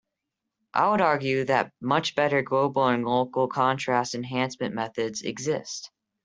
[0.73, 5.91] I would argue that much better global and local contrast enhancement methods exist.